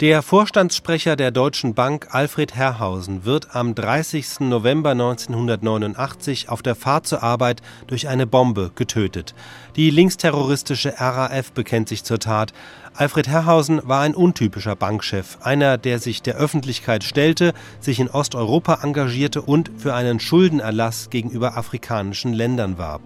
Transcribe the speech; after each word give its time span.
Der 0.00 0.22
Vorstandssprecher 0.22 1.14
der 1.14 1.30
Deutschen 1.30 1.74
Bank 1.74 2.08
Alfred 2.12 2.54
Herrhausen 2.54 3.26
wird 3.26 3.54
am 3.54 3.74
30. 3.74 4.40
November 4.40 4.92
1989 4.92 6.48
auf 6.48 6.62
der 6.62 6.74
Fahrt 6.74 7.06
zur 7.06 7.22
Arbeit 7.22 7.60
durch 7.86 8.08
eine 8.08 8.26
Bombe 8.26 8.70
getötet. 8.74 9.34
Die 9.76 9.90
linksterroristische 9.90 10.94
RAF 10.96 11.52
bekennt 11.52 11.90
sich 11.90 12.02
zur 12.02 12.18
Tat. 12.18 12.54
Alfred 12.94 13.28
Herrhausen 13.28 13.82
war 13.84 14.00
ein 14.00 14.14
untypischer 14.14 14.74
Bankchef, 14.74 15.36
einer, 15.42 15.76
der 15.76 15.98
sich 15.98 16.22
der 16.22 16.36
Öffentlichkeit 16.36 17.04
stellte, 17.04 17.52
sich 17.78 18.00
in 18.00 18.08
Osteuropa 18.08 18.78
engagierte 18.82 19.42
und 19.42 19.70
für 19.76 19.92
einen 19.92 20.18
Schuldenerlass 20.18 21.10
gegenüber 21.10 21.58
afrikanischen 21.58 22.32
Ländern 22.32 22.78
warb. 22.78 23.02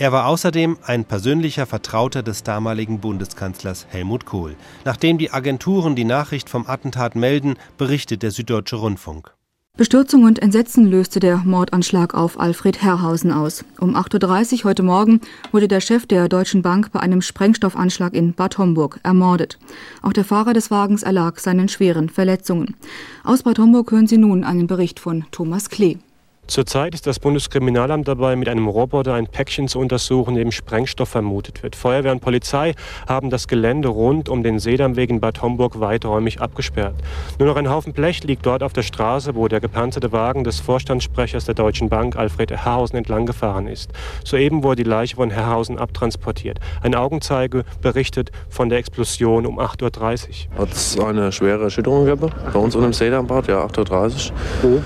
Er 0.00 0.12
war 0.12 0.26
außerdem 0.26 0.78
ein 0.86 1.04
persönlicher 1.04 1.66
Vertrauter 1.66 2.22
des 2.22 2.44
damaligen 2.44 3.00
Bundeskanzlers 3.00 3.86
Helmut 3.90 4.26
Kohl. 4.26 4.54
Nachdem 4.84 5.18
die 5.18 5.32
Agenturen 5.32 5.96
die 5.96 6.04
Nachricht 6.04 6.48
vom 6.48 6.68
Attentat 6.68 7.16
melden, 7.16 7.56
berichtet 7.78 8.22
der 8.22 8.30
Süddeutsche 8.30 8.76
Rundfunk. 8.76 9.34
Bestürzung 9.76 10.22
und 10.24 10.40
Entsetzen 10.40 10.86
löste 10.86 11.18
der 11.18 11.38
Mordanschlag 11.38 12.14
auf 12.14 12.38
Alfred 12.38 12.80
Herrhausen 12.80 13.32
aus. 13.32 13.64
Um 13.80 13.96
8.30 13.96 14.58
Uhr 14.58 14.64
heute 14.70 14.84
Morgen 14.84 15.20
wurde 15.50 15.66
der 15.66 15.80
Chef 15.80 16.06
der 16.06 16.28
Deutschen 16.28 16.62
Bank 16.62 16.92
bei 16.92 17.00
einem 17.00 17.20
Sprengstoffanschlag 17.20 18.14
in 18.14 18.34
Bad 18.34 18.58
Homburg 18.58 19.00
ermordet. 19.02 19.58
Auch 20.02 20.12
der 20.12 20.24
Fahrer 20.24 20.52
des 20.52 20.70
Wagens 20.70 21.02
erlag 21.02 21.38
seinen 21.38 21.68
schweren 21.68 22.08
Verletzungen. 22.08 22.76
Aus 23.24 23.42
Bad 23.42 23.58
Homburg 23.58 23.90
hören 23.90 24.06
Sie 24.06 24.18
nun 24.18 24.44
einen 24.44 24.68
Bericht 24.68 25.00
von 25.00 25.24
Thomas 25.32 25.70
Klee. 25.70 25.98
Zurzeit 26.48 26.94
ist 26.94 27.06
das 27.06 27.20
Bundeskriminalamt 27.20 28.08
dabei, 28.08 28.34
mit 28.34 28.48
einem 28.48 28.68
Roboter 28.68 29.12
ein 29.12 29.26
Päckchen 29.26 29.68
zu 29.68 29.78
untersuchen, 29.78 30.30
in 30.30 30.44
dem 30.44 30.50
Sprengstoff 30.50 31.10
vermutet 31.10 31.62
wird. 31.62 31.76
Feuerwehr 31.76 32.10
und 32.10 32.20
Polizei 32.20 32.74
haben 33.06 33.28
das 33.28 33.48
Gelände 33.48 33.88
rund 33.88 34.30
um 34.30 34.42
den 34.42 34.58
Seedammweg 34.58 35.10
in 35.10 35.20
Bad 35.20 35.42
Homburg 35.42 35.78
weiträumig 35.78 36.40
abgesperrt. 36.40 36.94
Nur 37.38 37.48
noch 37.48 37.56
ein 37.56 37.68
Haufen 37.68 37.92
Blech 37.92 38.24
liegt 38.24 38.46
dort 38.46 38.62
auf 38.62 38.72
der 38.72 38.82
Straße, 38.82 39.34
wo 39.34 39.46
der 39.46 39.60
gepanzerte 39.60 40.10
Wagen 40.10 40.42
des 40.42 40.58
Vorstandssprechers 40.58 41.44
der 41.44 41.54
Deutschen 41.54 41.90
Bank, 41.90 42.16
Alfred 42.16 42.50
Herrhausen, 42.50 42.96
entlang 42.96 43.26
gefahren 43.26 43.66
ist. 43.66 43.90
Soeben 44.24 44.62
wurde 44.62 44.84
die 44.84 44.88
Leiche 44.88 45.16
von 45.16 45.30
Herrhausen 45.30 45.78
abtransportiert. 45.78 46.60
Ein 46.80 46.94
Augenzeuge 46.94 47.64
berichtet 47.82 48.32
von 48.48 48.70
der 48.70 48.78
Explosion 48.78 49.44
um 49.44 49.60
8.30 49.60 50.46
Uhr. 50.56 50.62
Hat 50.62 50.72
es 50.72 50.98
eine 50.98 51.30
schwere 51.30 51.64
Erschütterung 51.64 52.06
gegeben 52.06 52.32
bei 52.54 52.58
uns 52.58 52.74
unten 52.74 52.86
im 52.86 52.92
Seedammbad, 52.94 53.48
ja, 53.48 53.66
8.30 53.66 54.30
Uhr. 54.62 54.82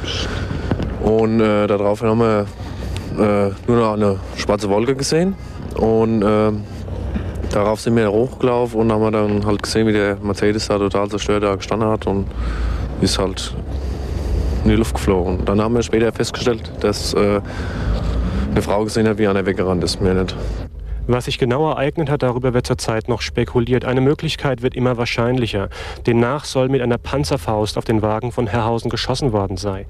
Und 1.02 1.40
äh, 1.40 1.66
darauf 1.66 2.02
haben 2.02 2.20
wir 2.20 2.46
äh, 3.18 3.50
nur 3.66 3.76
noch 3.76 3.92
eine 3.94 4.18
schwarze 4.36 4.68
Wolke 4.68 4.94
gesehen. 4.94 5.34
Und 5.76 6.22
äh, 6.22 6.52
darauf 7.50 7.80
sind 7.80 7.96
wir 7.96 8.10
hochgelaufen 8.10 8.80
und 8.80 8.92
haben 8.92 9.12
dann 9.12 9.46
halt 9.46 9.62
gesehen, 9.62 9.86
wie 9.86 9.92
der 9.92 10.16
Mercedes 10.22 10.68
da 10.68 10.78
total 10.78 11.08
zerstört 11.08 11.42
da 11.42 11.54
gestanden 11.54 11.88
hat 11.88 12.06
und 12.06 12.26
ist 13.00 13.18
halt 13.18 13.54
in 14.64 14.70
die 14.70 14.76
Luft 14.76 14.94
geflogen. 14.94 15.44
Dann 15.44 15.60
haben 15.60 15.74
wir 15.74 15.82
später 15.82 16.12
festgestellt, 16.12 16.70
dass 16.80 17.14
äh, 17.14 17.40
eine 18.50 18.62
Frau 18.62 18.84
gesehen 18.84 19.08
hat, 19.08 19.18
wie 19.18 19.26
einer 19.26 19.44
weggerannt 19.44 19.82
ist. 19.82 20.00
Mir 20.00 20.14
nicht. 20.14 20.36
Was 21.08 21.24
sich 21.24 21.36
genau 21.36 21.68
ereignet 21.68 22.08
hat, 22.08 22.22
darüber 22.22 22.54
wird 22.54 22.64
zurzeit 22.64 23.08
noch 23.08 23.22
spekuliert. 23.22 23.84
Eine 23.84 24.00
Möglichkeit 24.00 24.62
wird 24.62 24.76
immer 24.76 24.98
wahrscheinlicher. 24.98 25.68
Demnach 26.06 26.44
soll 26.44 26.68
mit 26.68 26.80
einer 26.80 26.96
Panzerfaust 26.96 27.76
auf 27.76 27.84
den 27.84 28.02
Wagen 28.02 28.30
von 28.30 28.46
Herrhausen 28.46 28.88
geschossen 28.88 29.32
worden 29.32 29.56
sein. 29.56 29.86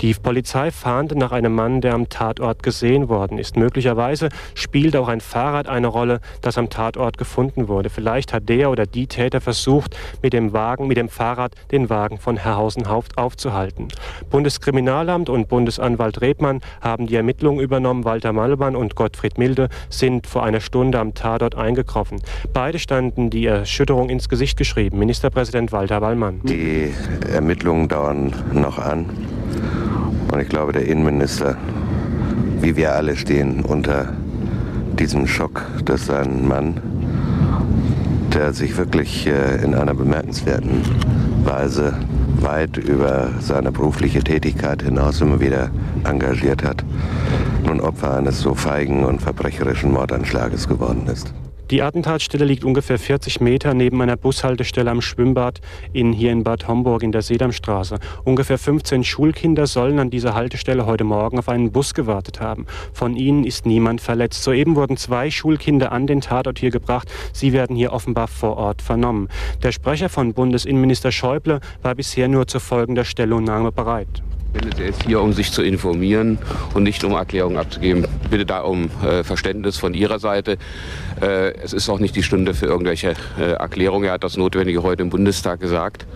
Die 0.00 0.14
Polizei 0.14 0.70
fahndet 0.70 1.18
nach 1.18 1.32
einem 1.32 1.54
Mann, 1.54 1.82
der 1.82 1.92
am 1.92 2.08
Tatort 2.08 2.62
gesehen 2.62 3.10
worden 3.10 3.36
ist. 3.36 3.58
Möglicherweise 3.58 4.30
spielt 4.54 4.96
auch 4.96 5.08
ein 5.08 5.20
Fahrrad 5.20 5.68
eine 5.68 5.86
Rolle, 5.86 6.20
das 6.40 6.56
am 6.56 6.70
Tatort 6.70 7.18
gefunden 7.18 7.68
wurde. 7.68 7.90
Vielleicht 7.90 8.32
hat 8.32 8.48
der 8.48 8.70
oder 8.70 8.86
die 8.86 9.06
Täter 9.06 9.42
versucht, 9.42 9.94
mit 10.22 10.32
dem 10.32 10.54
Wagen, 10.54 10.86
mit 10.86 10.96
dem 10.96 11.10
Fahrrad 11.10 11.52
den 11.72 11.90
Wagen 11.90 12.16
von 12.18 12.38
Herrhausen 12.38 12.86
aufzuhalten. 12.86 13.88
Bundeskriminalamt 14.30 15.28
und 15.28 15.46
Bundesanwalt 15.48 16.22
Rebmann 16.22 16.62
haben 16.80 17.06
die 17.06 17.16
Ermittlungen 17.16 17.60
übernommen. 17.60 18.06
Walter 18.06 18.32
Malban 18.32 18.74
und 18.74 18.94
Gottfried 18.94 19.36
Milde 19.36 19.68
sind 19.90 20.26
vor 20.26 20.42
einem 20.42 20.53
einer 20.54 20.60
Stunde 20.60 21.00
am 21.00 21.14
Tatort 21.14 21.56
eingetroffen. 21.56 22.20
Beide 22.52 22.78
standen 22.78 23.28
die 23.28 23.44
Erschütterung 23.44 24.08
ins 24.08 24.28
Gesicht 24.28 24.56
geschrieben. 24.56 25.00
Ministerpräsident 25.00 25.72
Walter 25.72 26.00
Wallmann. 26.00 26.40
Die 26.44 26.92
Ermittlungen 27.32 27.88
dauern 27.88 28.32
noch 28.52 28.78
an. 28.78 29.06
Und 30.30 30.40
ich 30.40 30.48
glaube, 30.48 30.72
der 30.72 30.86
Innenminister, 30.86 31.56
wie 32.60 32.76
wir 32.76 32.94
alle, 32.94 33.16
stehen 33.16 33.62
unter 33.62 34.12
diesem 34.96 35.26
Schock, 35.26 35.62
dass 35.84 36.08
ein 36.08 36.46
Mann, 36.46 36.80
der 38.32 38.52
sich 38.52 38.76
wirklich 38.76 39.26
äh, 39.26 39.64
in 39.64 39.74
einer 39.74 39.94
bemerkenswerten 39.94 40.82
Weise 41.44 41.94
weit 42.36 42.76
über 42.76 43.30
seine 43.40 43.72
berufliche 43.72 44.22
Tätigkeit 44.22 44.82
hinaus 44.82 45.20
immer 45.20 45.40
wieder 45.40 45.70
engagiert 46.04 46.62
hat, 46.62 46.84
Opfer 47.84 48.16
eines 48.16 48.40
so 48.40 48.54
feigen 48.54 49.04
und 49.04 49.22
verbrecherischen 49.22 49.92
Mordanschlages 49.92 50.68
geworden 50.68 51.06
ist. 51.06 51.32
Die 51.70 51.80
Attentatsstelle 51.80 52.44
liegt 52.44 52.62
ungefähr 52.62 52.98
40 52.98 53.40
Meter 53.40 53.72
neben 53.72 54.00
einer 54.02 54.18
Bushaltestelle 54.18 54.90
am 54.90 55.00
Schwimmbad 55.00 55.62
in, 55.94 56.12
hier 56.12 56.30
in 56.30 56.44
Bad 56.44 56.68
Homburg 56.68 57.02
in 57.02 57.10
der 57.10 57.22
Sedammstraße. 57.22 57.98
Ungefähr 58.22 58.58
15 58.58 59.02
Schulkinder 59.02 59.66
sollen 59.66 59.98
an 59.98 60.10
dieser 60.10 60.34
Haltestelle 60.34 60.84
heute 60.84 61.04
Morgen 61.04 61.38
auf 61.38 61.48
einen 61.48 61.72
Bus 61.72 61.94
gewartet 61.94 62.40
haben. 62.40 62.66
Von 62.92 63.16
ihnen 63.16 63.44
ist 63.44 63.64
niemand 63.64 64.02
verletzt. 64.02 64.42
Soeben 64.42 64.76
wurden 64.76 64.98
zwei 64.98 65.30
Schulkinder 65.30 65.90
an 65.90 66.06
den 66.06 66.20
Tatort 66.20 66.58
hier 66.58 66.70
gebracht. 66.70 67.10
Sie 67.32 67.54
werden 67.54 67.76
hier 67.76 67.94
offenbar 67.94 68.28
vor 68.28 68.58
Ort 68.58 68.82
vernommen. 68.82 69.28
Der 69.62 69.72
Sprecher 69.72 70.10
von 70.10 70.34
Bundesinnenminister 70.34 71.12
Schäuble 71.12 71.60
war 71.80 71.94
bisher 71.94 72.28
nur 72.28 72.46
zur 72.46 72.60
folgender 72.60 73.06
Stellungnahme 73.06 73.72
bereit. 73.72 74.22
Er 74.54 74.88
ist 74.88 75.02
hier, 75.04 75.20
um 75.20 75.32
sich 75.32 75.50
zu 75.50 75.62
informieren 75.62 76.38
und 76.74 76.84
nicht 76.84 77.02
um 77.02 77.12
Erklärungen 77.12 77.56
abzugeben. 77.56 78.06
Bitte 78.30 78.46
da 78.46 78.60
um 78.60 78.88
äh, 79.02 79.24
Verständnis 79.24 79.78
von 79.78 79.94
Ihrer 79.94 80.18
Seite. 80.20 80.58
Äh, 81.20 81.54
es 81.54 81.72
ist 81.72 81.88
auch 81.88 81.98
nicht 81.98 82.14
die 82.14 82.22
Stunde 82.22 82.54
für 82.54 82.66
irgendwelche 82.66 83.14
äh, 83.38 83.52
Erklärungen. 83.52 84.04
Er 84.04 84.12
hat 84.12 84.24
das 84.24 84.36
Notwendige 84.36 84.82
heute 84.82 85.02
im 85.02 85.10
Bundestag 85.10 85.60
gesagt. 85.60 86.06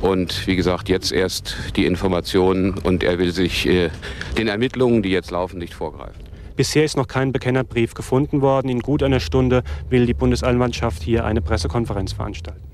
Und 0.00 0.46
wie 0.46 0.56
gesagt, 0.56 0.88
jetzt 0.88 1.12
erst 1.12 1.56
die 1.76 1.86
Informationen 1.86 2.74
und 2.78 3.04
er 3.04 3.18
will 3.18 3.32
sich 3.32 3.66
äh, 3.66 3.90
den 4.36 4.48
Ermittlungen, 4.48 5.02
die 5.02 5.10
jetzt 5.10 5.30
laufen, 5.30 5.58
nicht 5.58 5.74
vorgreifen. 5.74 6.24
Bisher 6.56 6.84
ist 6.84 6.96
noch 6.96 7.08
kein 7.08 7.32
Bekennerbrief 7.32 7.94
gefunden 7.94 8.40
worden. 8.40 8.68
In 8.68 8.80
gut 8.80 9.02
einer 9.02 9.20
Stunde 9.20 9.62
will 9.88 10.06
die 10.06 10.14
Bundesanwaltschaft 10.14 11.02
hier 11.02 11.24
eine 11.24 11.42
Pressekonferenz 11.42 12.12
veranstalten. 12.12 12.73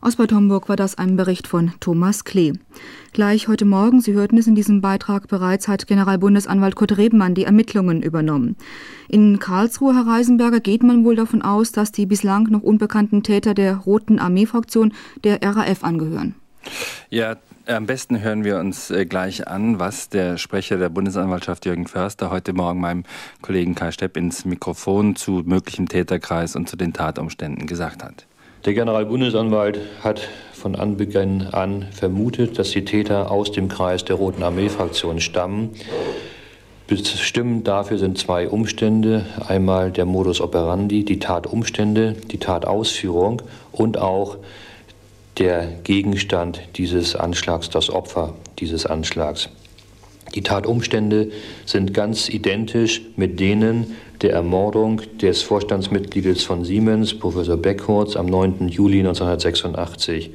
Aus 0.00 0.14
Bad 0.14 0.32
Homburg 0.32 0.68
war 0.68 0.76
das 0.76 0.96
ein 0.96 1.16
Bericht 1.16 1.48
von 1.48 1.72
Thomas 1.80 2.22
Klee. 2.22 2.52
Gleich 3.12 3.48
heute 3.48 3.64
Morgen, 3.64 4.00
Sie 4.00 4.12
hörten 4.12 4.38
es 4.38 4.46
in 4.46 4.54
diesem 4.54 4.80
Beitrag 4.80 5.26
bereits, 5.26 5.66
hat 5.66 5.88
Generalbundesanwalt 5.88 6.76
Kurt 6.76 6.96
Rebenmann 6.96 7.34
die 7.34 7.44
Ermittlungen 7.44 8.02
übernommen. 8.02 8.56
In 9.08 9.40
Karlsruhe, 9.40 9.94
Herr 9.94 10.06
Reisenberger, 10.06 10.60
geht 10.60 10.84
man 10.84 11.04
wohl 11.04 11.16
davon 11.16 11.42
aus, 11.42 11.72
dass 11.72 11.90
die 11.90 12.06
bislang 12.06 12.44
noch 12.44 12.62
unbekannten 12.62 13.24
Täter 13.24 13.54
der 13.54 13.76
Roten 13.76 14.20
Armee-Fraktion 14.20 14.92
der 15.24 15.42
RAF 15.42 15.82
angehören. 15.82 16.36
Ja, 17.10 17.36
am 17.66 17.86
besten 17.86 18.20
hören 18.20 18.44
wir 18.44 18.58
uns 18.58 18.90
äh, 18.90 19.04
gleich 19.04 19.48
an, 19.48 19.80
was 19.80 20.08
der 20.08 20.38
Sprecher 20.38 20.76
der 20.76 20.90
Bundesanwaltschaft 20.90 21.66
Jürgen 21.66 21.86
Förster 21.86 22.30
heute 22.30 22.52
Morgen 22.52 22.80
meinem 22.80 23.04
Kollegen 23.42 23.74
Kai 23.74 23.90
Stepp 23.90 24.16
ins 24.16 24.44
Mikrofon 24.44 25.16
zu 25.16 25.42
möglichem 25.44 25.88
Täterkreis 25.88 26.54
und 26.54 26.68
zu 26.68 26.76
den 26.76 26.92
Tatumständen 26.92 27.66
gesagt 27.66 28.04
hat. 28.04 28.26
Der 28.64 28.74
Generalbundesanwalt 28.74 29.78
hat 30.02 30.28
von 30.52 30.74
Anbeginn 30.74 31.46
an 31.52 31.86
vermutet, 31.92 32.58
dass 32.58 32.70
die 32.70 32.84
Täter 32.84 33.30
aus 33.30 33.52
dem 33.52 33.68
Kreis 33.68 34.04
der 34.04 34.16
Roten 34.16 34.42
Armee-Fraktion 34.42 35.20
stammen. 35.20 35.70
Bestimmend 36.88 37.68
dafür 37.68 37.98
sind 37.98 38.18
zwei 38.18 38.48
Umstände. 38.48 39.26
Einmal 39.46 39.92
der 39.92 40.06
Modus 40.06 40.40
operandi, 40.40 41.04
die 41.04 41.18
Tatumstände, 41.18 42.14
die 42.30 42.38
Tatausführung 42.38 43.42
und 43.70 43.98
auch 43.98 44.38
der 45.38 45.68
Gegenstand 45.84 46.60
dieses 46.76 47.14
Anschlags, 47.14 47.70
das 47.70 47.90
Opfer 47.90 48.34
dieses 48.58 48.86
Anschlags. 48.86 49.50
Die 50.34 50.42
Tatumstände 50.42 51.30
sind 51.64 51.94
ganz 51.94 52.28
identisch 52.28 53.02
mit 53.16 53.40
denen 53.40 53.96
der 54.20 54.32
Ermordung 54.32 55.00
des 55.20 55.42
Vorstandsmitgliedes 55.42 56.44
von 56.44 56.64
Siemens, 56.64 57.18
Professor 57.18 57.56
Beckhorz, 57.56 58.16
am 58.16 58.26
9. 58.26 58.68
Juli 58.68 58.98
1986. 58.98 60.30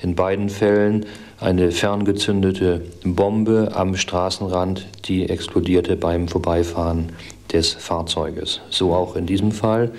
In 0.00 0.14
beiden 0.14 0.48
Fällen 0.48 1.06
eine 1.40 1.70
ferngezündete 1.70 2.82
Bombe 3.04 3.72
am 3.74 3.96
Straßenrand, 3.96 4.86
die 5.06 5.28
explodierte 5.28 5.96
beim 5.96 6.28
Vorbeifahren 6.28 7.10
des 7.52 7.74
Fahrzeuges. 7.74 8.60
So 8.70 8.94
auch 8.94 9.16
in 9.16 9.26
diesem 9.26 9.52
Fall. 9.52 9.90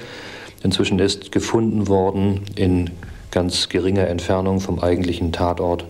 Inzwischen 0.63 0.99
ist 0.99 1.31
gefunden 1.31 1.87
worden 1.87 2.41
in 2.55 2.89
ganz 3.31 3.69
geringer 3.69 4.07
Entfernung 4.07 4.59
vom 4.59 4.79
eigentlichen 4.79 5.31
Tatort 5.31 5.85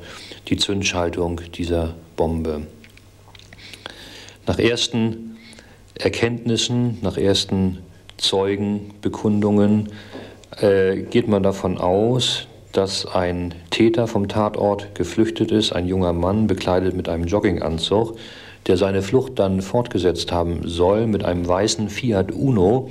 die 0.47 0.57
Zündschaltung 0.57 1.41
dieser 1.55 1.95
Bombe. 2.15 2.63
Nach 4.49 4.57
ersten 4.57 5.37
Erkenntnissen, 5.93 6.97
nach 7.03 7.19
ersten 7.19 7.83
Zeugenbekundungen 8.17 9.89
äh, 10.59 11.03
geht 11.03 11.27
man 11.27 11.43
davon 11.43 11.77
aus, 11.77 12.47
dass 12.71 13.05
ein 13.05 13.53
Täter 13.69 14.07
vom 14.07 14.27
Tatort 14.27 14.95
geflüchtet 14.95 15.51
ist, 15.51 15.71
ein 15.71 15.85
junger 15.85 16.13
Mann 16.13 16.47
bekleidet 16.47 16.95
mit 16.95 17.07
einem 17.09 17.25
Jogginganzug, 17.25 18.17
der 18.65 18.75
seine 18.75 19.03
Flucht 19.03 19.37
dann 19.37 19.61
fortgesetzt 19.61 20.31
haben 20.31 20.67
soll 20.67 21.05
mit 21.05 21.23
einem 21.23 21.47
weißen 21.47 21.87
Fiat 21.87 22.31
Uno, 22.31 22.89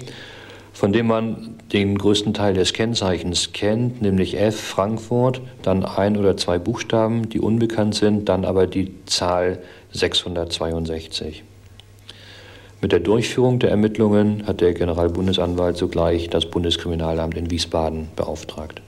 von 0.72 0.93
dem 0.93 1.08
man 1.08 1.56
den 1.72 1.99
größten 1.99 2.34
Teil 2.34 2.54
des 2.54 2.72
Kennzeichens 2.72 3.52
kennt, 3.52 4.00
nämlich 4.00 4.38
F 4.38 4.61
Frankfurt, 4.61 5.40
dann 5.62 5.84
ein 5.84 6.16
oder 6.16 6.37
zwei 6.37 6.61
Buchstaben, 6.61 7.28
die 7.28 7.40
unbekannt 7.40 7.96
sind, 7.96 8.28
dann 8.28 8.44
aber 8.44 8.69
die 8.69 8.94
Zahl 9.06 9.58
662. 9.90 11.43
Mit 12.80 12.92
der 12.92 13.00
Durchführung 13.00 13.58
der 13.58 13.70
Ermittlungen 13.70 14.46
hat 14.46 14.60
der 14.60 14.72
Generalbundesanwalt 14.72 15.76
sogleich 15.76 16.30
das 16.30 16.46
Bundeskriminalamt 16.46 17.36
in 17.36 17.50
Wiesbaden 17.50 18.06
beauftragt. 18.14 18.80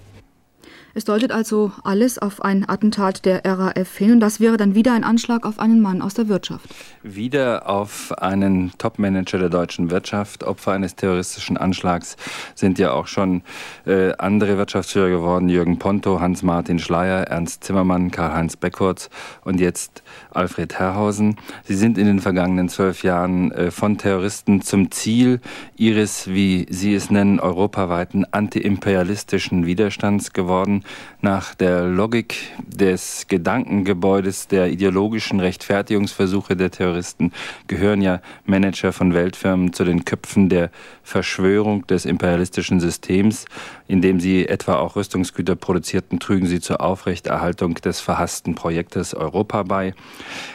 Es 0.93 1.05
deutet 1.05 1.31
also 1.31 1.71
alles 1.85 2.19
auf 2.19 2.43
ein 2.43 2.69
Attentat 2.69 3.25
der 3.25 3.45
RAF 3.45 3.97
hin 3.97 4.13
und 4.13 4.21
das 4.21 4.41
wäre 4.41 4.57
dann 4.57 4.75
wieder 4.75 4.93
ein 4.93 5.05
Anschlag 5.05 5.47
auf 5.47 5.61
einen 5.61 5.81
Mann 5.81 6.03
aus 6.03 6.15
der 6.15 6.29
Wirtschaft. 6.29 6.69
Wieder 7.05 7.69
auf 7.69 8.13
einen 8.19 8.73
Topmanager 8.77 9.39
der 9.39 9.51
deutschen 9.51 9.93
Wirtschaft. 9.93 10.43
Opfer 10.43 10.73
eines 10.73 10.97
terroristischen 10.97 11.57
Anschlags 11.57 12.17
sind 12.57 12.81
ja 12.81 12.91
auch 12.93 13.07
schon 13.07 13.43
äh, 13.87 14.13
andere 14.19 14.59
Wirtschaftsführer 14.59 15.11
geworden. 15.11 15.49
Jürgen 15.49 15.79
Ponto, 15.79 16.21
Hans-Martin 16.21 16.81
Schleier, 16.81 17.23
Ernst 17.29 17.63
Zimmermann, 17.63 18.11
Karl-Heinz 18.11 18.57
Beckurz 18.57 19.11
und 19.45 19.61
jetzt 19.61 20.03
Alfred 20.33 20.77
Herrhausen. 20.77 21.37
Sie 21.65 21.77
sind 21.77 21.99
in 21.99 22.07
den 22.07 22.19
vergangenen 22.19 22.69
zwölf 22.69 23.05
Jahren 23.05 23.53
äh, 23.53 23.71
von 23.71 23.97
Terroristen 23.97 24.61
zum 24.61 24.91
Ziel 24.91 25.41
ihres, 25.77 26.27
wie 26.27 26.67
Sie 26.69 26.95
es 26.95 27.13
nennen, 27.13 27.39
europaweiten 27.39 28.25
antiimperialistischen 28.33 29.67
Widerstands 29.67 30.33
geworden 30.33 30.80
nach 31.21 31.55
der 31.55 31.83
Logik 31.83 32.37
des 32.67 33.27
Gedankengebäudes 33.29 34.49
der 34.49 34.69
ideologischen 34.69 35.41
Rechtfertigungsversuche 35.41 36.57
der 36.57 36.71
Terroristen 36.71 37.33
gehören 37.67 38.01
ja 38.01 38.21
Manager 38.45 38.93
von 38.93 39.13
Weltfirmen 39.13 39.73
zu 39.73 39.85
den 39.85 40.05
Köpfen 40.05 40.49
der 40.49 40.71
Verschwörung 41.03 41.87
des 41.87 42.05
imperialistischen 42.07 42.81
Systems, 42.81 43.45
indem 43.87 44.21
sie 44.21 44.49
etwa 44.49 44.77
auch 44.77 44.97
Rüstungsgüter 44.97 45.57
produzierten, 45.57 46.21
trügen 46.21 46.47
sie 46.47 46.61
zur 46.61 46.81
Aufrechterhaltung 46.81 47.75
des 47.75 48.01
verhassten 48.01 48.55
Projektes 48.55 49.15
Europa 49.15 49.63
bei. 49.65 49.95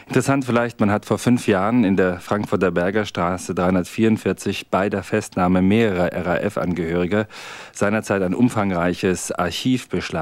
Interessant 0.08 0.46
vielleicht, 0.46 0.80
man 0.80 0.92
hat 0.92 1.06
vor 1.06 1.18
fünf 1.18 1.48
Jahren 1.48 1.84
in 1.84 1.98
der 1.98 2.20
Frankfurter 2.20 2.72
Bergerstraße 2.72 3.54
344 3.54 4.70
bei 4.70 4.90
der 4.90 5.04
Festnahme 5.04 5.62
mehrerer 5.62 6.10
RAF-Angehöriger 6.26 7.28
seinerzeit 7.74 8.22
ein 8.22 8.34
umfangreiches 8.34 9.32
Archiv 9.32 9.90
beschlagnahmt. 9.90 10.15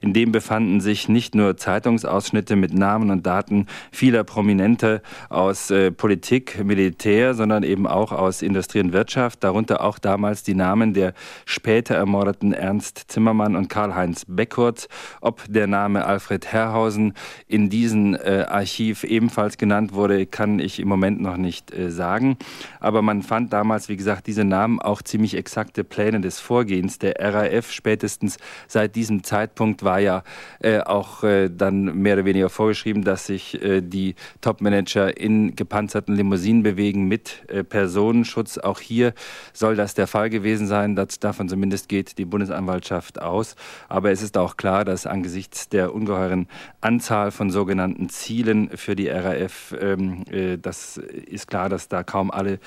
In 0.00 0.12
dem 0.12 0.32
befanden 0.32 0.80
sich 0.80 1.08
nicht 1.08 1.34
nur 1.34 1.56
Zeitungsausschnitte 1.56 2.56
mit 2.56 2.74
Namen 2.74 3.10
und 3.10 3.26
Daten 3.26 3.66
vieler 3.90 4.24
Prominente 4.24 5.02
aus 5.28 5.70
äh, 5.70 5.90
Politik, 5.90 6.64
Militär, 6.64 7.34
sondern 7.34 7.62
eben 7.62 7.86
auch 7.86 8.12
aus 8.12 8.42
Industrie 8.42 8.80
und 8.80 8.92
Wirtschaft, 8.92 9.44
darunter 9.44 9.82
auch 9.82 9.98
damals 9.98 10.42
die 10.42 10.54
Namen 10.54 10.94
der 10.94 11.14
später 11.44 11.94
ermordeten 11.94 12.52
Ernst 12.52 13.04
Zimmermann 13.08 13.56
und 13.56 13.68
Karl-Heinz 13.68 14.24
Beckurz. 14.26 14.88
Ob 15.20 15.42
der 15.48 15.66
Name 15.66 16.04
Alfred 16.04 16.46
Herrhausen 16.52 17.14
in 17.46 17.70
diesem 17.70 18.14
äh, 18.14 18.44
Archiv 18.48 19.04
ebenfalls 19.04 19.58
genannt 19.58 19.92
wurde, 19.92 20.26
kann 20.26 20.58
ich 20.58 20.80
im 20.80 20.88
Moment 20.88 21.20
noch 21.20 21.36
nicht 21.36 21.72
äh, 21.72 21.90
sagen. 21.90 22.36
Aber 22.80 23.02
man 23.02 23.22
fand 23.22 23.52
damals, 23.52 23.88
wie 23.88 23.96
gesagt, 23.96 24.26
diese 24.26 24.44
Namen 24.44 24.80
auch 24.80 25.02
ziemlich 25.02 25.36
exakte 25.36 25.84
Pläne 25.84 26.20
des 26.20 26.40
Vorgehens 26.40 26.98
der 26.98 27.16
RAF. 27.18 27.70
Spätestens 27.72 28.38
seit 28.68 28.96
diesem 28.96 29.01
Zeitpunkt 29.22 29.82
war 29.82 30.00
ja 30.00 30.22
äh, 30.60 30.80
auch 30.80 31.24
äh, 31.24 31.48
dann 31.48 31.84
mehr 32.02 32.14
oder 32.14 32.24
weniger 32.24 32.50
vorgeschrieben, 32.50 33.04
dass 33.04 33.26
sich 33.26 33.62
äh, 33.62 33.80
die 33.80 34.14
Topmanager 34.40 35.16
in 35.16 35.56
gepanzerten 35.56 36.14
Limousinen 36.14 36.62
bewegen 36.62 37.08
mit 37.08 37.42
äh, 37.48 37.64
Personenschutz. 37.64 38.58
Auch 38.58 38.80
hier 38.80 39.14
soll 39.52 39.76
das 39.76 39.94
der 39.94 40.06
Fall 40.06 40.30
gewesen 40.30 40.66
sein. 40.66 40.96
Das, 40.96 41.18
davon 41.20 41.48
zumindest 41.48 41.88
geht 41.88 42.18
die 42.18 42.24
Bundesanwaltschaft 42.24 43.20
aus. 43.20 43.56
Aber 43.88 44.10
es 44.10 44.22
ist 44.22 44.38
auch 44.38 44.56
klar, 44.56 44.84
dass 44.84 45.06
angesichts 45.06 45.68
der 45.68 45.94
ungeheuren 45.94 46.48
Anzahl 46.80 47.30
von 47.30 47.50
sogenannten 47.50 48.08
Zielen 48.08 48.70
für 48.76 48.96
die 48.96 49.08
RAF, 49.08 49.74
ähm, 49.80 50.24
äh, 50.30 50.58
das 50.58 50.96
ist 50.96 51.48
klar, 51.48 51.68
dass 51.68 51.88
da 51.88 52.02
kaum 52.02 52.30
alle 52.30 52.58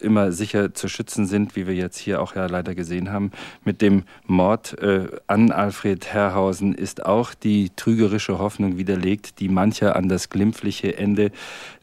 immer 0.00 0.32
sicher 0.32 0.74
zu 0.74 0.88
schützen 0.88 1.26
sind, 1.26 1.56
wie 1.56 1.66
wir 1.66 1.74
jetzt 1.74 1.98
hier 1.98 2.20
auch 2.20 2.34
ja 2.34 2.46
leider 2.46 2.74
gesehen 2.74 3.12
haben. 3.12 3.30
Mit 3.64 3.82
dem 3.82 4.04
Mord 4.26 4.78
äh, 4.80 5.08
an 5.34 5.50
Alfred 5.50 6.06
Herrhausen 6.06 6.74
ist 6.74 7.04
auch 7.04 7.34
die 7.34 7.70
trügerische 7.74 8.38
Hoffnung 8.38 8.78
widerlegt, 8.78 9.40
die 9.40 9.48
mancher 9.48 9.96
an 9.96 10.08
das 10.08 10.30
glimpfliche 10.30 10.96
Ende 10.96 11.32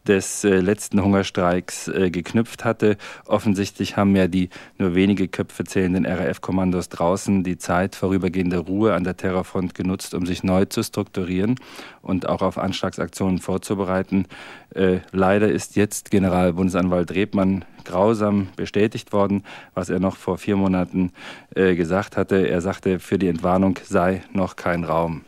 des 0.08 0.44
äh, 0.44 0.60
letzten 0.60 1.04
Hungerstreiks 1.04 1.88
äh, 1.88 2.10
geknüpft 2.10 2.66
hatte. 2.66 2.98
Offensichtlich 3.26 3.98
haben 3.98 4.16
ja 4.16 4.28
die 4.28 4.50
nur 4.78 4.96
wenige 4.96 5.28
Köpfe 5.28 5.64
zählenden 5.64 6.06
RAF-Kommandos 6.06 6.90
draußen 6.90 7.44
die 7.44 7.58
Zeit 7.58 7.96
vorübergehender 7.96 8.60
Ruhe 8.60 8.94
an 8.94 9.04
der 9.04 9.18
Terrorfront 9.18 9.76
genutzt, 9.76 10.14
um 10.14 10.26
sich 10.26 10.44
neu 10.44 10.66
zu 10.66 10.84
strukturieren 10.84 11.56
und 12.02 12.28
auch 12.28 12.42
auf 12.42 12.58
Anschlagsaktionen 12.58 13.40
vorzubereiten. 13.40 14.26
Äh, 14.74 15.00
leider 15.12 15.52
ist 15.52 15.76
jetzt 15.76 16.12
Generalbundesanwalt 16.12 17.12
Rebmann 17.12 17.66
grausam 17.84 18.50
bestätigt 18.56 19.14
worden, 19.14 19.44
was 19.74 19.90
er 19.90 20.00
noch 20.00 20.16
vor 20.16 20.38
vier 20.38 20.56
Monaten 20.56 21.12
gesagt 21.56 22.16
hatte. 22.16 22.48
Er 22.48 22.62
sagte, 22.62 23.00
für 23.00 23.18
die 23.18 23.28
Entwarnung 23.28 23.80
sei 23.84 24.22
noch 24.32 24.56
kein 24.56 24.84
Raum. 24.84 25.22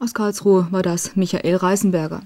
Aus 0.00 0.14
Karlsruhe 0.14 0.68
war 0.70 0.82
das 0.82 1.16
Michael 1.16 1.56
Reisenberger. 1.56 2.22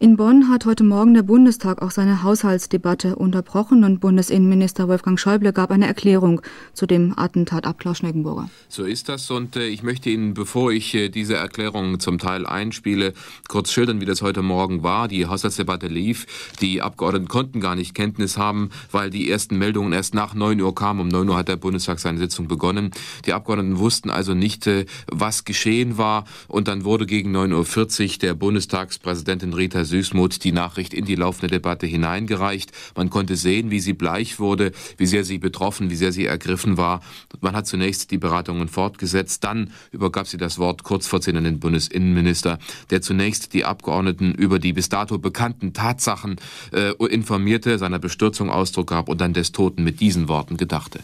In 0.00 0.16
Bonn 0.16 0.50
hat 0.50 0.66
heute 0.66 0.82
Morgen 0.82 1.14
der 1.14 1.22
Bundestag 1.22 1.80
auch 1.80 1.92
seine 1.92 2.24
Haushaltsdebatte 2.24 3.14
unterbrochen 3.14 3.84
und 3.84 4.00
Bundesinnenminister 4.00 4.88
Wolfgang 4.88 5.20
Schäuble 5.20 5.52
gab 5.52 5.70
eine 5.70 5.86
Erklärung 5.86 6.42
zu 6.72 6.86
dem 6.86 7.16
Attentat 7.16 7.64
ab 7.64 7.78
Klaus 7.78 7.98
Schneckenburger. 7.98 8.50
So 8.68 8.82
ist 8.82 9.08
das 9.08 9.30
und 9.30 9.54
äh, 9.54 9.68
ich 9.68 9.84
möchte 9.84 10.10
Ihnen, 10.10 10.34
bevor 10.34 10.72
ich 10.72 10.92
äh, 10.96 11.10
diese 11.10 11.36
Erklärung 11.36 12.00
zum 12.00 12.18
Teil 12.18 12.44
einspiele, 12.44 13.14
kurz 13.48 13.70
schildern, 13.70 14.00
wie 14.00 14.04
das 14.04 14.20
heute 14.20 14.42
Morgen 14.42 14.82
war. 14.82 15.06
Die 15.06 15.26
Haushaltsdebatte 15.26 15.86
lief. 15.86 16.26
Die 16.60 16.82
Abgeordneten 16.82 17.28
konnten 17.28 17.60
gar 17.60 17.76
nicht 17.76 17.94
Kenntnis 17.94 18.36
haben, 18.36 18.70
weil 18.90 19.10
die 19.10 19.30
ersten 19.30 19.58
Meldungen 19.58 19.92
erst 19.92 20.12
nach 20.12 20.34
9 20.34 20.60
Uhr 20.60 20.74
kamen. 20.74 20.98
Um 20.98 21.08
9 21.08 21.28
Uhr 21.28 21.36
hat 21.36 21.46
der 21.46 21.56
Bundestag 21.56 22.00
seine 22.00 22.18
Sitzung 22.18 22.48
begonnen. 22.48 22.90
Die 23.26 23.32
Abgeordneten 23.32 23.78
wussten 23.78 24.10
also 24.10 24.34
nicht, 24.34 24.66
äh, 24.66 24.86
was 25.06 25.44
geschehen 25.44 25.98
war 25.98 26.24
und 26.48 26.66
dann 26.66 26.84
wurde 26.84 27.06
gegen 27.06 27.34
9.40 27.34 28.14
Uhr 28.14 28.18
der 28.18 28.34
Bundestagspräsidentin 28.34 29.52
Rita 29.52 29.83
Süßmuth 29.84 30.42
die 30.44 30.52
Nachricht 30.52 30.94
in 30.94 31.04
die 31.04 31.14
laufende 31.14 31.48
Debatte 31.48 31.86
hineingereicht. 31.86 32.72
Man 32.96 33.10
konnte 33.10 33.36
sehen, 33.36 33.70
wie 33.70 33.80
sie 33.80 33.92
bleich 33.92 34.38
wurde, 34.38 34.72
wie 34.96 35.06
sehr 35.06 35.24
sie 35.24 35.38
betroffen, 35.38 35.90
wie 35.90 35.96
sehr 35.96 36.12
sie 36.12 36.26
ergriffen 36.26 36.76
war. 36.76 37.00
Man 37.40 37.54
hat 37.56 37.66
zunächst 37.66 38.10
die 38.10 38.18
Beratungen 38.18 38.68
fortgesetzt, 38.68 39.44
dann 39.44 39.72
übergab 39.92 40.26
sie 40.26 40.36
das 40.36 40.58
Wort 40.58 40.82
kurz 40.82 41.06
vor 41.06 41.20
zehn 41.20 41.36
an 41.36 41.44
den 41.44 41.60
Bundesinnenminister, 41.60 42.58
der 42.90 43.02
zunächst 43.02 43.52
die 43.54 43.64
Abgeordneten 43.64 44.32
über 44.34 44.58
die 44.58 44.72
bis 44.72 44.88
dato 44.88 45.18
bekannten 45.18 45.72
Tatsachen 45.72 46.36
äh, 46.72 46.92
informierte, 47.06 47.78
seiner 47.78 47.98
Bestürzung 47.98 48.50
Ausdruck 48.50 48.88
gab 48.88 49.08
und 49.08 49.20
dann 49.20 49.32
des 49.32 49.52
Toten 49.52 49.84
mit 49.84 50.00
diesen 50.00 50.28
Worten 50.28 50.56
gedachte. 50.56 51.00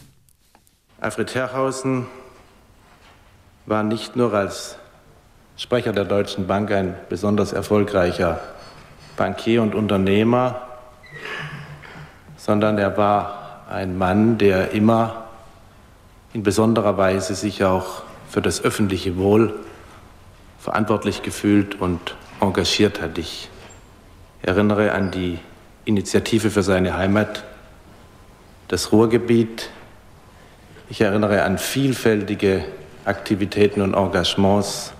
Alfred 0.99 1.33
Herrhausen 1.33 2.05
war 3.65 3.83
nicht 3.83 4.15
nur 4.15 4.33
als 4.33 4.77
Sprecher 5.57 5.93
der 5.93 6.05
Deutschen 6.05 6.47
Bank 6.47 6.71
ein 6.71 6.95
besonders 7.09 7.53
erfolgreicher 7.53 8.39
Bankier 9.21 9.61
und 9.61 9.75
Unternehmer, 9.75 10.61
sondern 12.37 12.79
er 12.79 12.97
war 12.97 13.61
ein 13.69 13.95
Mann, 13.95 14.39
der 14.39 14.71
immer 14.71 15.25
in 16.33 16.41
besonderer 16.41 16.97
Weise 16.97 17.35
sich 17.35 17.63
auch 17.63 18.01
für 18.27 18.41
das 18.41 18.63
öffentliche 18.63 19.17
Wohl 19.17 19.59
verantwortlich 20.57 21.21
gefühlt 21.21 21.79
und 21.79 22.15
engagiert 22.39 22.99
hat. 22.99 23.19
Ich 23.19 23.49
erinnere 24.41 24.91
an 24.93 25.11
die 25.11 25.37
Initiative 25.85 26.49
für 26.49 26.63
seine 26.63 26.97
Heimat, 26.97 27.43
das 28.69 28.91
Ruhrgebiet. 28.91 29.69
Ich 30.89 30.99
erinnere 30.99 31.43
an 31.43 31.59
vielfältige 31.59 32.65
Aktivitäten 33.05 33.81
und 33.81 33.93
Engagements 33.93 34.93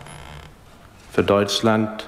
für 1.12 1.24
Deutschland 1.24 2.08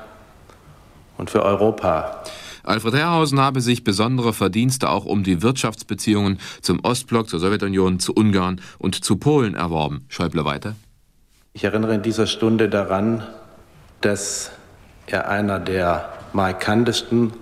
und 1.17 1.29
für 1.29 1.43
Europa. 1.43 2.23
Alfred 2.63 2.93
Herrhausen 2.93 3.39
habe 3.41 3.59
sich 3.59 3.83
besondere 3.83 4.31
Verdienste 4.31 4.89
auch 4.89 5.05
um 5.05 5.23
die 5.23 5.41
Wirtschaftsbeziehungen 5.41 6.39
zum 6.61 6.79
Ostblock, 6.83 7.27
zur 7.27 7.39
Sowjetunion, 7.39 7.99
zu 7.99 8.13
Ungarn 8.13 8.61
und 8.77 9.03
zu 9.03 9.17
Polen 9.17 9.55
erworben. 9.55 10.05
Schäuble 10.07 10.45
weiter. 10.45 10.75
Ich 11.51 11.65
erinnere 11.65 11.95
in 11.95 12.01
dieser 12.01 12.25
Stunde 12.25 12.69
daran, 12.69 13.23
dass 14.01 14.51
er 15.07 15.29
einer 15.29 15.59
der 15.59 16.09
markantesten 16.31 17.33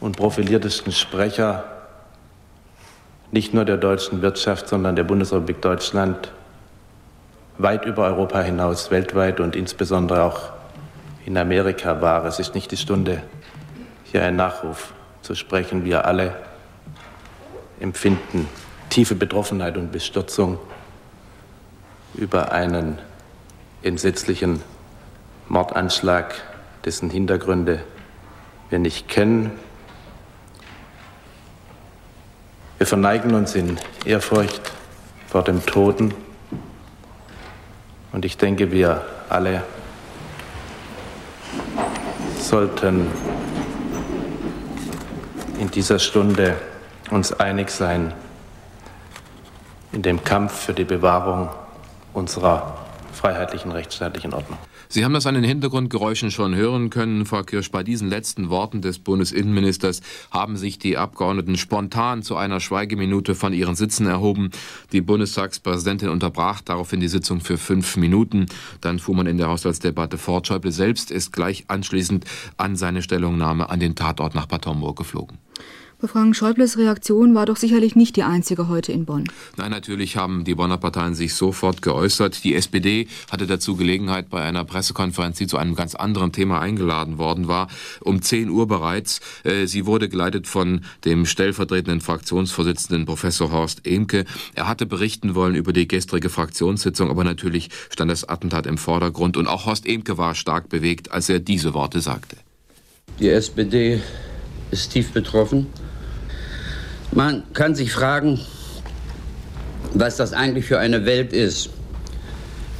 und 0.00 0.16
profiliertesten 0.16 0.92
Sprecher 0.92 1.64
nicht 3.32 3.52
nur 3.52 3.64
der 3.64 3.76
deutschen 3.76 4.22
Wirtschaft, 4.22 4.68
sondern 4.68 4.96
der 4.96 5.04
Bundesrepublik 5.04 5.60
Deutschland 5.60 6.32
weit 7.58 7.84
über 7.84 8.04
Europa 8.04 8.40
hinaus, 8.40 8.90
weltweit 8.90 9.40
und 9.40 9.54
insbesondere 9.56 10.22
auch 10.22 10.53
in 11.26 11.36
Amerika 11.36 12.00
war. 12.00 12.24
Es 12.24 12.38
ist 12.38 12.54
nicht 12.54 12.70
die 12.70 12.76
Stunde, 12.76 13.22
hier 14.04 14.22
einen 14.22 14.36
Nachruf 14.36 14.92
zu 15.22 15.34
sprechen. 15.34 15.84
Wir 15.84 16.04
alle 16.04 16.34
empfinden 17.80 18.48
tiefe 18.90 19.14
Betroffenheit 19.14 19.76
und 19.76 19.90
Bestürzung 19.90 20.58
über 22.14 22.52
einen 22.52 22.98
entsetzlichen 23.82 24.62
Mordanschlag, 25.48 26.34
dessen 26.84 27.10
Hintergründe 27.10 27.80
wir 28.70 28.78
nicht 28.78 29.08
kennen. 29.08 29.50
Wir 32.78 32.86
verneigen 32.86 33.34
uns 33.34 33.54
in 33.54 33.78
Ehrfurcht 34.04 34.72
vor 35.28 35.42
dem 35.42 35.64
Toten 35.66 36.14
und 38.12 38.24
ich 38.24 38.36
denke, 38.36 38.70
wir 38.70 39.04
alle 39.28 39.64
sollten 42.44 43.10
in 45.58 45.70
dieser 45.70 45.98
Stunde 45.98 46.56
uns 47.10 47.32
einig 47.32 47.70
sein 47.70 48.12
in 49.92 50.02
dem 50.02 50.22
Kampf 50.22 50.52
für 50.52 50.74
die 50.74 50.84
Bewahrung 50.84 51.48
unserer 52.12 52.78
freiheitlichen 53.12 53.72
rechtsstaatlichen 53.72 54.34
Ordnung. 54.34 54.58
Sie 54.94 55.04
haben 55.04 55.12
das 55.12 55.26
an 55.26 55.34
den 55.34 55.42
Hintergrundgeräuschen 55.42 56.30
schon 56.30 56.54
hören 56.54 56.88
können, 56.88 57.26
Frau 57.26 57.42
Kirsch. 57.42 57.72
Bei 57.72 57.82
diesen 57.82 58.08
letzten 58.08 58.48
Worten 58.48 58.80
des 58.80 59.00
Bundesinnenministers 59.00 60.02
haben 60.30 60.56
sich 60.56 60.78
die 60.78 60.96
Abgeordneten 60.96 61.56
spontan 61.56 62.22
zu 62.22 62.36
einer 62.36 62.60
Schweigeminute 62.60 63.34
von 63.34 63.52
ihren 63.52 63.74
Sitzen 63.74 64.06
erhoben. 64.06 64.50
Die 64.92 65.00
Bundestagspräsidentin 65.00 66.10
unterbrach 66.10 66.60
daraufhin 66.60 67.00
die 67.00 67.08
Sitzung 67.08 67.40
für 67.40 67.58
fünf 67.58 67.96
Minuten. 67.96 68.46
Dann 68.82 69.00
fuhr 69.00 69.16
man 69.16 69.26
in 69.26 69.36
der 69.36 69.48
Haushaltsdebatte 69.48 70.16
fort. 70.16 70.46
Schäuble 70.46 70.70
selbst 70.70 71.10
ist 71.10 71.32
gleich 71.32 71.64
anschließend 71.66 72.24
an 72.56 72.76
seine 72.76 73.02
Stellungnahme 73.02 73.70
an 73.70 73.80
den 73.80 73.96
Tatort 73.96 74.36
nach 74.36 74.46
Bad 74.46 74.64
Homburg 74.64 74.96
geflogen. 74.96 75.38
Frank 76.02 76.36
Schäubles 76.36 76.76
Reaktion 76.76 77.34
war 77.34 77.46
doch 77.46 77.56
sicherlich 77.56 77.96
nicht 77.96 78.16
die 78.16 78.22
einzige 78.22 78.68
heute 78.68 78.92
in 78.92 79.04
Bonn. 79.04 79.24
Nein, 79.56 79.70
natürlich 79.70 80.16
haben 80.16 80.44
die 80.44 80.54
Bonner 80.54 80.78
Parteien 80.78 81.14
sich 81.14 81.34
sofort 81.34 81.82
geäußert. 81.82 82.44
Die 82.44 82.54
SPD 82.54 83.08
hatte 83.30 83.46
dazu 83.46 83.76
Gelegenheit 83.76 84.28
bei 84.28 84.42
einer 84.42 84.64
Pressekonferenz, 84.64 85.38
die 85.38 85.46
zu 85.46 85.56
einem 85.56 85.74
ganz 85.74 85.94
anderen 85.94 86.32
Thema 86.32 86.60
eingeladen 86.60 87.18
worden 87.18 87.48
war, 87.48 87.68
um 88.00 88.20
10 88.20 88.50
Uhr 88.50 88.66
bereits. 88.68 89.20
Äh, 89.44 89.66
sie 89.66 89.86
wurde 89.86 90.08
geleitet 90.08 90.46
von 90.46 90.82
dem 91.04 91.26
stellvertretenden 91.26 92.00
Fraktionsvorsitzenden 92.00 93.06
Professor 93.06 93.50
Horst 93.50 93.86
Emke. 93.86 94.24
Er 94.54 94.68
hatte 94.68 94.86
berichten 94.86 95.34
wollen 95.34 95.54
über 95.54 95.72
die 95.72 95.88
gestrige 95.88 96.28
Fraktionssitzung, 96.28 97.10
aber 97.10 97.24
natürlich 97.24 97.70
stand 97.90 98.10
das 98.10 98.28
Attentat 98.28 98.66
im 98.66 98.78
Vordergrund 98.78 99.36
und 99.36 99.46
auch 99.46 99.66
Horst 99.66 99.86
Emke 99.86 100.18
war 100.18 100.34
stark 100.34 100.68
bewegt, 100.68 101.12
als 101.12 101.28
er 101.28 101.40
diese 101.40 101.74
Worte 101.74 102.00
sagte. 102.00 102.36
Die 103.20 103.28
SPD 103.28 104.02
ist 104.70 104.92
tief 104.92 105.12
betroffen. 105.12 105.66
Man 107.12 107.42
kann 107.52 107.74
sich 107.74 107.92
fragen, 107.92 108.40
was 109.92 110.16
das 110.16 110.32
eigentlich 110.32 110.64
für 110.64 110.78
eine 110.78 111.04
Welt 111.06 111.32
ist, 111.32 111.70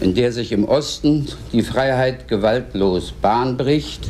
in 0.00 0.14
der 0.14 0.32
sich 0.32 0.52
im 0.52 0.64
Osten 0.64 1.28
die 1.52 1.62
Freiheit 1.62 2.28
gewaltlos 2.28 3.12
Bahn 3.12 3.56
bricht, 3.56 4.08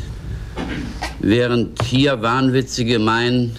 während 1.19 1.81
hier 1.83 2.21
Wahnwitzige 2.21 2.99
meinen, 2.99 3.55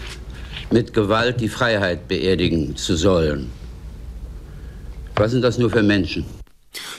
mit 0.70 0.92
Gewalt 0.92 1.40
die 1.40 1.48
Freiheit 1.48 2.08
beerdigen 2.08 2.76
zu 2.76 2.96
sollen. 2.96 3.50
Was 5.14 5.30
sind 5.30 5.42
das 5.42 5.58
nur 5.58 5.70
für 5.70 5.82
Menschen? 5.82 6.24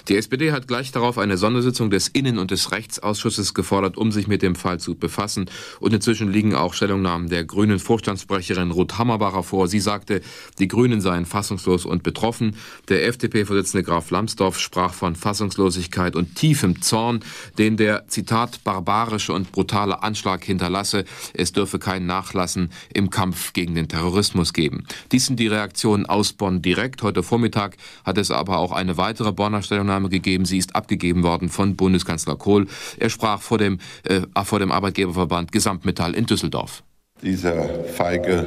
Die 0.07 0.15
SPD 0.15 0.53
hat 0.53 0.69
gleich 0.69 0.93
darauf 0.93 1.17
eine 1.17 1.35
Sondersitzung 1.35 1.89
des 1.89 2.07
Innen- 2.07 2.37
und 2.37 2.51
des 2.51 2.71
Rechtsausschusses 2.71 3.53
gefordert, 3.53 3.97
um 3.97 4.13
sich 4.13 4.27
mit 4.27 4.41
dem 4.41 4.55
Fall 4.55 4.79
zu 4.79 4.95
befassen. 4.95 5.49
Und 5.81 5.93
inzwischen 5.93 6.31
liegen 6.31 6.55
auch 6.55 6.73
Stellungnahmen 6.73 7.27
der 7.27 7.43
grünen 7.43 7.77
Vorstandssprecherin 7.77 8.71
Ruth 8.71 8.97
Hammerbacher 8.97 9.43
vor. 9.43 9.67
Sie 9.67 9.81
sagte, 9.81 10.21
die 10.59 10.69
Grünen 10.69 11.01
seien 11.01 11.25
fassungslos 11.25 11.85
und 11.85 12.03
betroffen. 12.03 12.55
Der 12.87 13.05
FDP-Vorsitzende 13.05 13.83
Graf 13.83 14.09
Lambsdorff 14.09 14.59
sprach 14.59 14.93
von 14.93 15.17
Fassungslosigkeit 15.17 16.15
und 16.15 16.35
tiefem 16.35 16.81
Zorn, 16.81 17.19
den 17.57 17.75
der, 17.75 18.07
Zitat, 18.07 18.63
barbarische 18.63 19.33
und 19.33 19.51
brutale 19.51 20.03
Anschlag 20.03 20.41
hinterlasse. 20.45 21.03
Es 21.33 21.51
dürfe 21.51 21.79
kein 21.79 22.05
Nachlassen 22.05 22.71
im 22.93 23.09
Kampf 23.09 23.51
gegen 23.51 23.75
den 23.75 23.89
Terrorismus 23.89 24.53
geben. 24.53 24.85
Dies 25.11 25.25
sind 25.25 25.37
die 25.37 25.47
Reaktionen 25.47 26.05
aus 26.05 26.31
Bonn 26.31 26.61
direkt. 26.61 27.03
Heute 27.03 27.23
Vormittag 27.23 27.75
hat 28.05 28.17
es 28.17 28.31
aber 28.31 28.59
auch 28.59 28.71
eine 28.71 28.95
weitere 28.95 29.33
Bonner 29.33 29.61
Stellungnahme 29.61 29.96
gegeben. 30.09 30.45
Sie 30.45 30.57
ist 30.57 30.75
abgegeben 30.75 31.23
worden 31.23 31.49
von 31.49 31.75
Bundeskanzler 31.75 32.35
Kohl. 32.35 32.67
Er 32.99 33.09
sprach 33.09 33.41
vor 33.41 33.57
dem, 33.57 33.79
äh, 34.03 34.21
vor 34.43 34.59
dem 34.59 34.71
Arbeitgeberverband 34.71 35.51
Gesamtmetall 35.51 36.13
in 36.13 36.25
Düsseldorf. 36.25 36.83
Dieser 37.21 37.83
feige 37.85 38.45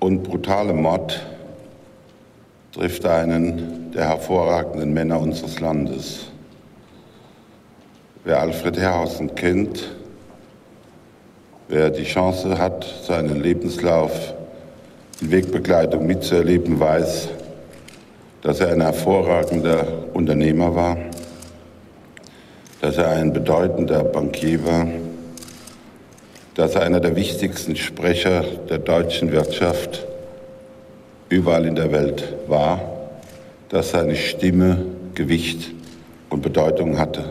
und 0.00 0.22
brutale 0.22 0.74
Mord 0.74 1.24
trifft 2.72 3.06
einen 3.06 3.92
der 3.92 4.08
hervorragenden 4.08 4.92
Männer 4.92 5.20
unseres 5.20 5.60
Landes. 5.60 6.26
Wer 8.24 8.40
Alfred 8.40 8.78
Herrhausen 8.78 9.34
kennt, 9.34 9.90
wer 11.68 11.90
die 11.90 12.04
Chance 12.04 12.58
hat, 12.58 12.84
seinen 13.06 13.42
Lebenslauf 13.42 14.34
in 15.20 15.30
Wegbegleitung 15.30 16.06
mitzuerleben, 16.06 16.78
weiß, 16.78 17.28
dass 18.42 18.60
er 18.60 18.72
ein 18.72 18.80
hervorragender 18.80 19.86
Unternehmer 20.12 20.74
war, 20.74 20.96
dass 22.80 22.96
er 22.98 23.08
ein 23.10 23.32
bedeutender 23.32 24.02
Bankier 24.02 24.66
war, 24.66 24.86
dass 26.54 26.74
er 26.74 26.82
einer 26.82 27.00
der 27.00 27.16
wichtigsten 27.16 27.76
Sprecher 27.76 28.44
der 28.68 28.78
deutschen 28.78 29.30
Wirtschaft 29.32 30.04
überall 31.28 31.64
in 31.64 31.76
der 31.76 31.92
Welt 31.92 32.34
war, 32.48 32.80
dass 33.68 33.92
seine 33.92 34.16
Stimme 34.16 34.84
Gewicht 35.14 35.70
und 36.28 36.42
Bedeutung 36.42 36.98
hatte. 36.98 37.24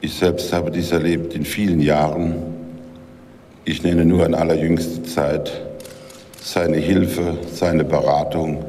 Ich 0.00 0.14
selbst 0.14 0.52
habe 0.52 0.70
dies 0.70 0.92
erlebt 0.92 1.34
in 1.34 1.44
vielen 1.44 1.80
Jahren. 1.80 2.34
Ich 3.64 3.82
nenne 3.82 4.04
nur 4.04 4.26
in 4.26 4.34
allerjüngster 4.34 5.04
Zeit 5.04 5.52
seine 6.42 6.78
Hilfe, 6.78 7.38
seine 7.52 7.84
Beratung, 7.84 8.64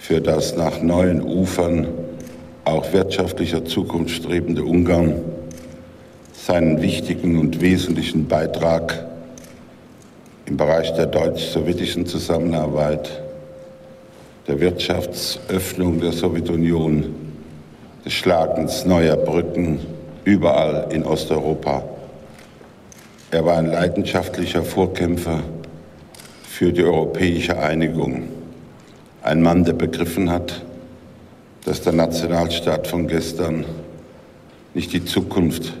für 0.00 0.20
das 0.20 0.56
nach 0.56 0.80
neuen 0.80 1.22
Ufern 1.22 1.86
auch 2.64 2.92
wirtschaftlicher 2.92 3.64
Zukunft 3.64 4.16
strebende 4.16 4.64
Ungarn 4.64 5.14
seinen 6.32 6.80
wichtigen 6.80 7.38
und 7.38 7.60
wesentlichen 7.60 8.26
Beitrag 8.26 9.06
im 10.46 10.56
Bereich 10.56 10.92
der 10.94 11.06
deutsch-sowjetischen 11.06 12.06
Zusammenarbeit, 12.06 13.22
der 14.48 14.58
Wirtschaftsöffnung 14.58 16.00
der 16.00 16.12
Sowjetunion, 16.12 17.14
des 18.04 18.14
Schlagens 18.14 18.86
neuer 18.86 19.16
Brücken 19.16 19.80
überall 20.24 20.88
in 20.90 21.04
Osteuropa. 21.04 21.84
Er 23.30 23.44
war 23.44 23.58
ein 23.58 23.66
leidenschaftlicher 23.66 24.62
Vorkämpfer 24.62 25.40
für 26.42 26.72
die 26.72 26.82
europäische 26.82 27.58
Einigung. 27.58 28.39
Ein 29.22 29.42
Mann, 29.42 29.64
der 29.64 29.74
begriffen 29.74 30.30
hat, 30.30 30.64
dass 31.64 31.82
der 31.82 31.92
Nationalstaat 31.92 32.86
von 32.86 33.06
gestern 33.06 33.64
nicht 34.72 34.92
die 34.92 35.04
Zukunft 35.04 35.74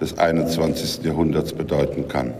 des 0.00 0.18
21. 0.18 1.04
Jahrhunderts 1.04 1.52
bedeuten 1.52 2.08
kann 2.08 2.32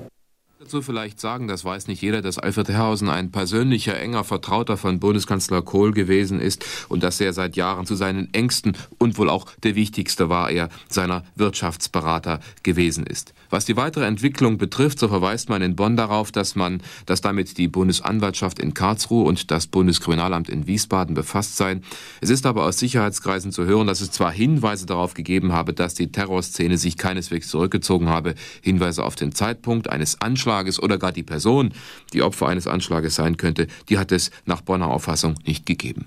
dazu 0.66 0.82
vielleicht 0.82 1.20
sagen, 1.20 1.46
das 1.46 1.64
weiß 1.64 1.86
nicht 1.86 2.02
jeder, 2.02 2.22
dass 2.22 2.38
Alfred 2.38 2.68
Herrhausen 2.68 3.08
ein 3.08 3.30
persönlicher, 3.30 3.98
enger 4.00 4.24
Vertrauter 4.24 4.76
von 4.76 4.98
Bundeskanzler 4.98 5.62
Kohl 5.62 5.92
gewesen 5.92 6.40
ist 6.40 6.64
und 6.88 7.04
dass 7.04 7.20
er 7.20 7.32
seit 7.32 7.54
Jahren 7.54 7.86
zu 7.86 7.94
seinen 7.94 8.34
engsten 8.34 8.76
und 8.98 9.16
wohl 9.16 9.30
auch 9.30 9.46
der 9.62 9.76
wichtigste 9.76 10.28
war 10.28 10.50
er 10.50 10.68
seiner 10.88 11.22
Wirtschaftsberater 11.36 12.40
gewesen 12.64 13.06
ist. 13.06 13.32
Was 13.48 13.64
die 13.64 13.76
weitere 13.76 14.06
Entwicklung 14.06 14.58
betrifft, 14.58 14.98
so 14.98 15.06
verweist 15.06 15.48
man 15.48 15.62
in 15.62 15.76
Bonn 15.76 15.96
darauf, 15.96 16.32
dass 16.32 16.56
man, 16.56 16.82
dass 17.06 17.20
damit 17.20 17.58
die 17.58 17.68
Bundesanwaltschaft 17.68 18.58
in 18.58 18.74
Karlsruhe 18.74 19.24
und 19.24 19.52
das 19.52 19.68
Bundeskriminalamt 19.68 20.48
in 20.48 20.66
Wiesbaden 20.66 21.14
befasst 21.14 21.56
seien. 21.56 21.84
Es 22.20 22.30
ist 22.30 22.44
aber 22.44 22.64
aus 22.64 22.80
Sicherheitskreisen 22.80 23.52
zu 23.52 23.66
hören, 23.66 23.86
dass 23.86 24.00
es 24.00 24.10
zwar 24.10 24.32
Hinweise 24.32 24.86
darauf 24.86 25.14
gegeben 25.14 25.52
habe, 25.52 25.72
dass 25.72 25.94
die 25.94 26.10
Terrorszene 26.10 26.76
sich 26.76 26.96
keineswegs 26.96 27.48
zurückgezogen 27.48 28.08
habe, 28.08 28.34
Hinweise 28.62 29.04
auf 29.04 29.14
den 29.14 29.32
Zeitpunkt 29.32 29.88
eines 29.88 30.20
Anschlages 30.56 30.82
oder 30.82 30.98
gar 30.98 31.12
die 31.12 31.22
Person, 31.22 31.72
die 32.12 32.22
Opfer 32.22 32.48
eines 32.48 32.66
Anschlages 32.66 33.14
sein 33.14 33.36
könnte, 33.36 33.66
die 33.88 33.98
hat 33.98 34.12
es 34.12 34.30
nach 34.46 34.62
Bonner 34.62 34.88
Auffassung 34.88 35.34
nicht 35.44 35.66
gegeben. 35.66 36.06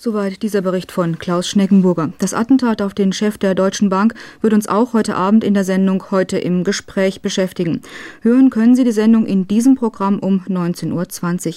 Soweit 0.00 0.44
dieser 0.44 0.60
Bericht 0.60 0.92
von 0.92 1.18
Klaus 1.18 1.48
Schneckenburger. 1.48 2.12
Das 2.18 2.32
Attentat 2.32 2.82
auf 2.82 2.94
den 2.94 3.12
Chef 3.12 3.36
der 3.36 3.56
Deutschen 3.56 3.88
Bank 3.88 4.14
wird 4.40 4.52
uns 4.52 4.68
auch 4.68 4.92
heute 4.92 5.16
Abend 5.16 5.42
in 5.42 5.54
der 5.54 5.64
Sendung 5.64 6.12
heute 6.12 6.38
im 6.38 6.62
Gespräch 6.62 7.20
beschäftigen. 7.20 7.82
Hören 8.22 8.48
können 8.50 8.76
Sie 8.76 8.84
die 8.84 8.92
Sendung 8.92 9.26
in 9.26 9.48
diesem 9.48 9.74
Programm 9.74 10.20
um 10.20 10.44
19.20 10.48 11.48
Uhr. 11.48 11.54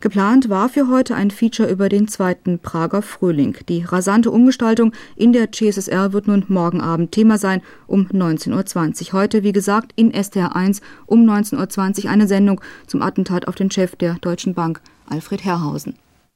Geplant 0.00 0.48
war 0.48 0.68
für 0.68 0.88
heute 0.88 1.14
ein 1.14 1.30
Feature 1.30 1.70
über 1.70 1.88
den 1.88 2.08
zweiten 2.08 2.58
Prager 2.58 3.02
Frühling. 3.02 3.56
Die 3.68 3.84
rasante 3.84 4.32
Umgestaltung 4.32 4.90
in 5.14 5.32
der 5.32 5.52
CSSR 5.52 6.12
wird 6.12 6.26
nun 6.26 6.44
morgen 6.48 6.80
Abend 6.80 7.12
Thema 7.12 7.38
sein 7.38 7.62
um 7.86 8.08
19.20 8.08 9.12
Uhr. 9.12 9.20
Heute, 9.20 9.44
wie 9.44 9.52
gesagt, 9.52 9.92
in 9.94 10.12
STR 10.12 10.56
1 10.56 10.80
um 11.06 11.24
19.20 11.24 12.06
Uhr 12.06 12.10
eine 12.10 12.26
Sendung 12.26 12.60
zum 12.88 13.00
Attentat 13.00 13.46
auf 13.46 13.54
den 13.54 13.70
Chef 13.70 13.94
der 13.94 14.14
Deutschen 14.14 14.54
Bank, 14.54 14.80
Alfred 15.08 15.44
Herrhausen. 15.44 15.94